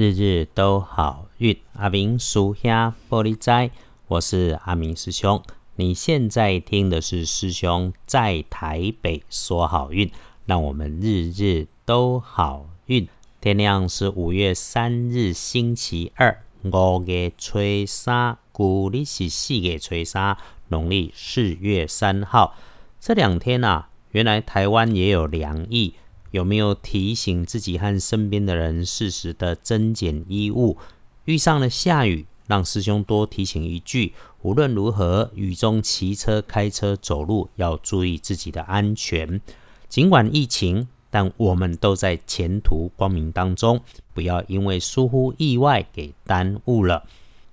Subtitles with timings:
[0.00, 1.58] 日日都好运。
[1.72, 3.72] 阿明属下玻璃斋，
[4.06, 5.42] 我是阿明师兄。
[5.74, 10.08] 你现在听的是师兄在台北说好运，
[10.46, 13.08] 让我们日日都好运。
[13.40, 20.38] 天亮是五月三日星期二，五月吹沙，古历是四月吹沙，
[20.68, 22.54] 农历四月三号。
[23.00, 25.94] 这两天呐，原来台湾也有凉意，
[26.30, 30.76] 有没有提醒自己和身边的人适时的增减衣物？
[31.24, 39.40] 遇上了下雨，让师兄多提醒一句：无论如何，雨中骑车、开车、走路要注意自己的安全。
[39.88, 40.88] 尽管疫情。
[41.10, 43.80] 但我们都在前途光明当中，
[44.12, 47.06] 不要因为疏忽意外给耽误了。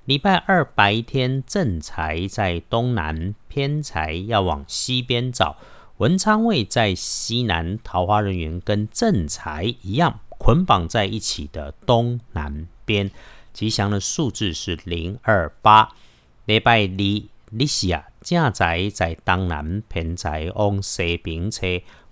[0.03, 5.55] 礼拜二白天正财在东南，偏财要往西边找。
[5.97, 13.09] 文昌位在西南，桃花人员跟正财一样捆绑在一起的东南边。
[13.53, 15.93] 吉祥的数字是零二八。
[16.43, 21.65] 礼拜二利息啊，正财在东南，偏财往西边车。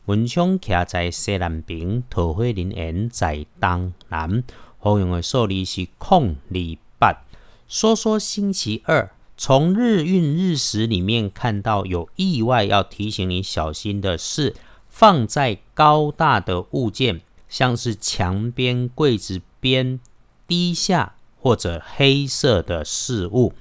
[0.05, 4.45] 文昌徛在西南边，桃花人缘在东南。
[4.79, 7.25] 好用的数字是空二八。
[7.67, 9.11] 说说星期二，
[9.45, 14.55] 从日运日时里面看到有意外要提醒你小心的是，
[14.87, 17.19] 放在高大的物件，
[17.49, 19.99] 像是墙边、柜子边、
[20.47, 23.51] 低下或者黑色的事物，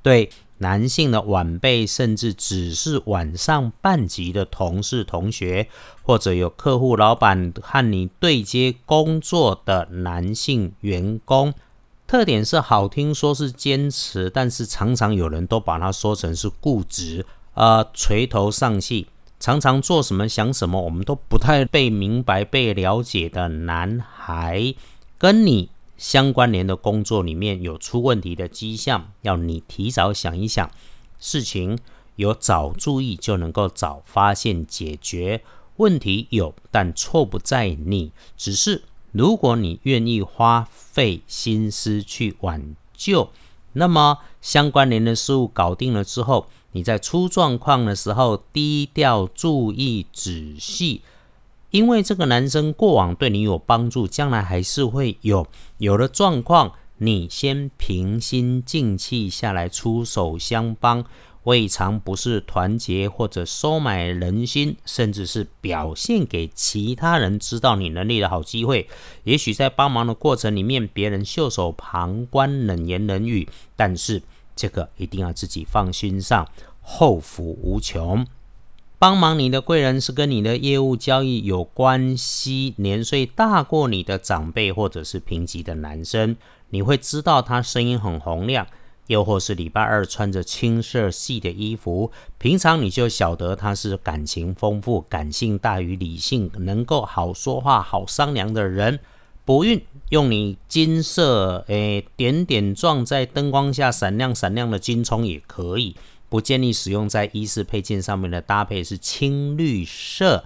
[0.00, 0.30] 对。
[0.58, 5.68] 男性的晚辈，甚至只是晚上半级的同事、同学，
[6.02, 11.52] 或者有客户、老板和你对接工作的男性员工，
[12.06, 19.08] 特点是好听说是坚持，但是常常有人都把它说成是固执，呃，垂头丧气，
[19.40, 24.74] 常常做什么想什么，我们都不太被明白、被了解的男孩，
[25.18, 25.70] 跟你。
[25.98, 30.70] 相关联的工作里面有出问题的迹象，要你提早想一想，
[31.18, 31.78] 事情
[32.16, 35.42] 有早注意就能够早发现解决
[35.76, 38.82] 问题有，但错不在你，只是
[39.16, 43.30] 如果你愿意花费心思去挽救，
[43.72, 51.00] 那么相关联的事物搞定了之后，你在出状况的时候低调注意仔细。
[51.70, 55.46] 因为这个男生过往对你有帮助，将来还是会有
[55.78, 61.02] 有了状况，你先平心静气下来出手相帮，
[61.46, 68.88] 未尝不是团结或者收买人心，甚至是表现给其他人知道你能力的好机会。
[69.22, 74.22] 也许在帮忙的过程里面，别人袖手旁观、冷言冷语，但是
[74.56, 76.48] 这个一定要自己放心上，
[76.80, 78.26] 后福无穷。
[78.98, 86.34] 帮忙你的贵人是跟你的业务交易有关系，年岁大过你的长辈或者是平级的男生，
[86.70, 88.66] 你会知道他声音很洪亮，
[89.06, 98.98] 又或是礼拜二穿着青色系的衣服，平常你就晓得他是感情丰富、感性大于理性，能够好说话、好商量的人。
[99.44, 105.94] 不孕用你金色诶点点状在灯光下闪亮闪亮的金葱也可以。
[106.28, 110.44] 不建议使用在衣饰配件上面的搭配是青绿色。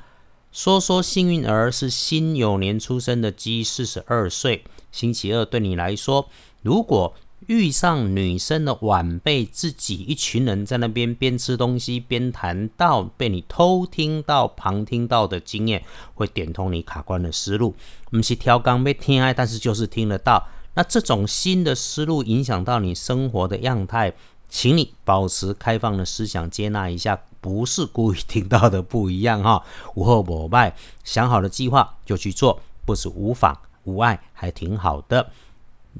[0.52, 6.28] 说说幸运儿是辛酉年出生的鸡，四十二岁，星期二对你来说，
[6.60, 7.14] 如果
[7.46, 15.82] 遇上女生的晚辈，自己一群人在那边边吃东西边谈到被你偷听到、旁听到的经验，
[16.14, 17.74] 会点通你卡关的思路。
[18.10, 20.46] 不是挑刚被听爱，但是就是听得到。
[20.74, 24.14] 那这种新的思路影响到你生活的样态。
[24.52, 29.62] 请你保持开放的思想，接纳一下，不是故意听到的不一样哈。
[29.94, 30.74] 无后膜拜，
[31.04, 35.30] 想好了计划就去做，不是无妨无碍，还挺好的。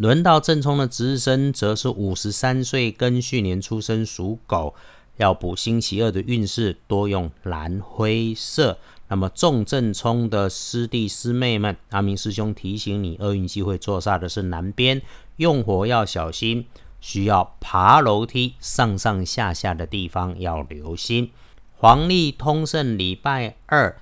[0.00, 4.74] 轮到正冲的值日生，则是五十三岁，庚戌年出生，属狗，
[5.18, 8.78] 要补星期二的运势，多用蓝灰色。
[9.08, 15.02] 那么重正冲的师弟师妹们，阿明师兄提醒你，厄运机会坐煞的是南边，
[15.36, 16.64] 用火要小心。
[17.02, 21.30] 需要爬楼梯上上下下的地方要留心。
[21.76, 24.00] 黄历通胜礼拜二，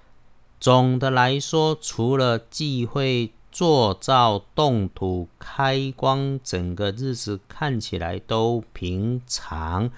[0.60, 9.90] 总的来说，除了忌讳做造动土开光，整个日子看起来都平常。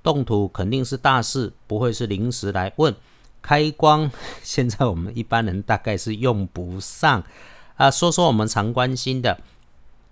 [0.00, 2.94] 动土肯定是大事，不会是临时来问。
[3.42, 4.08] 开光，
[4.44, 7.24] 现在我们一般人大概是用不上
[7.74, 7.90] 啊。
[7.90, 9.40] 说说我们常关心的。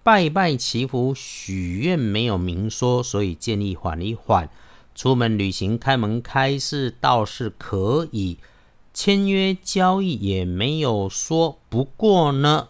[0.03, 4.51] 拜拜祈福许愿没有明说，所以建议缓一缓。
[4.97, 8.39] 出门旅行开门开市倒是可以，
[8.93, 11.61] 签约交易也没有说。
[11.69, 12.67] 不过呢，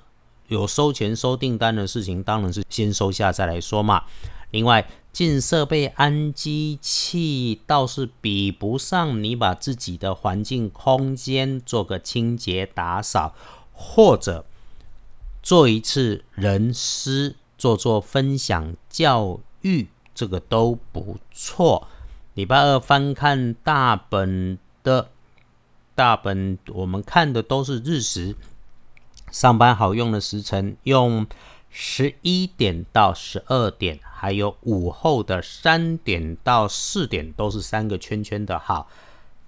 [0.48, 4.04] 有收钱收订单的事情，当然是先收下再来说嘛。
[4.50, 13.34] 另外，进设备安机器倒是比不上你把自己的环境空间做个清洁打扫，
[13.72, 14.46] 或者
[15.42, 21.86] 做一次人师，做做分享教育，这个都不错。
[22.32, 25.10] 礼拜二翻看大本的，
[25.94, 28.34] 大本我们看的都是日食。
[29.30, 31.26] 上班好用的时辰，用
[31.70, 38.88] 十一点到十二点，还有午后的三点到四点，都是三个圈圈的好。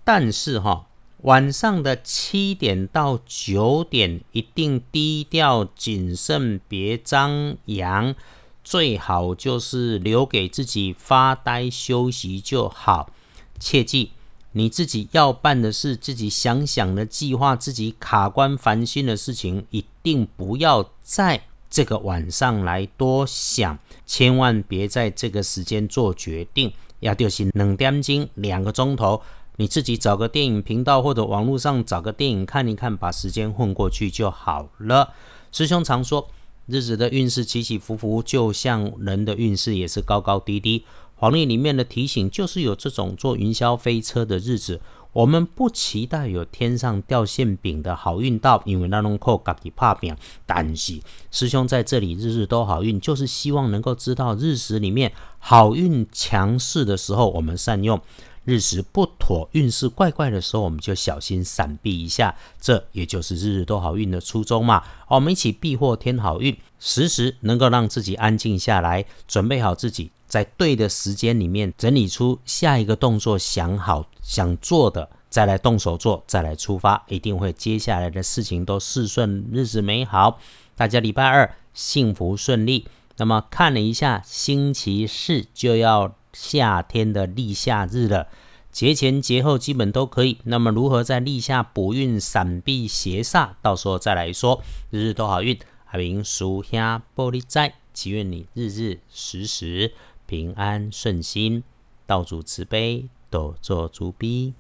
[0.05, 0.87] 但是哈，
[1.23, 8.15] 晚上的七点到九点，一定低调谨慎，别张扬，
[8.62, 13.11] 最好就是留给自己发呆休息就好。
[13.59, 14.12] 切记。
[14.52, 26.73] 你自己要办的事，自己想想的计划，自己卡关烦心的事情，一定不要在这个晚上来多想，千万别在这个时间做决定。
[26.99, 29.23] 要就是冷点钟两个钟头，
[29.56, 35.14] 你自己找个电影频道或者网络上找个电影看一看，把时间混过去就好了。
[35.53, 36.29] 师兄常说，
[36.67, 40.85] 日子的运势起起伏伏，就像人的运势也是高高低低。
[41.20, 44.81] 黄历里面的提醒就是有这种坐云霄飞车的日子，
[45.12, 50.17] 我们不期待有天上掉馅饼的好运到，因为那种靠自己怕饼。
[50.46, 50.99] 但是
[51.31, 57.99] 师兄在这里日日都好运，就是希望能够知道日时里面好运强势的时候，我们善用；
[58.46, 62.34] 日时不妥、运势怪怪的时候，我们就小心闪避一下。
[62.58, 64.82] 这也就是日日都好运的初衷嘛。
[65.08, 70.11] 我们一起避祸添好运，时时能够让自己安静下来，准备好自己。
[70.31, 80.38] 在对的时间里面整理出下一个动作，想好想做的，再来动手做，再来出发，一定会接下来的事情都事顺，日子美好。
[80.77, 82.87] 大家礼拜二幸福顺利。
[83.17, 88.29] 那么看了一下，星期四就要夏天的立夏日了，
[88.71, 90.38] 节前节后基本都可以。
[90.44, 94.62] 那么如何在立夏补运、闪避邪煞，到时候再来说。
[94.91, 95.59] 日日都好运，
[95.91, 99.93] 阿明属下玻璃斋，祈愿你日日时时。
[100.31, 101.65] 平安顺心，
[102.06, 104.55] 道主慈悲，多做主逼。